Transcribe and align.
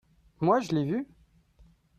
Moi, 0.39 0.59
je 0.61 0.71
l'ai 0.71 0.83
vu. 0.83 1.05